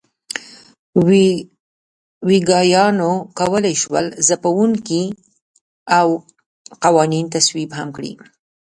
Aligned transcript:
ویګیانو 2.27 3.11
کولای 3.39 3.75
شول 3.81 4.05
ځپونکي 4.27 5.03
او 5.97 6.07
قوانین 6.83 7.25
تصویب 7.35 7.69
هم 7.77 7.87
کړي. 7.97 8.13